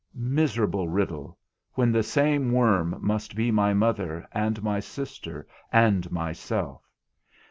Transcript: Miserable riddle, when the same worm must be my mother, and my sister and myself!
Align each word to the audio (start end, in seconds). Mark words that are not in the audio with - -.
Miserable 0.15 0.87
riddle, 0.87 1.37
when 1.73 1.91
the 1.91 2.01
same 2.01 2.51
worm 2.51 2.97
must 3.01 3.35
be 3.35 3.51
my 3.51 3.71
mother, 3.71 4.27
and 4.31 4.63
my 4.63 4.79
sister 4.79 5.45
and 5.71 6.11
myself! 6.11 6.81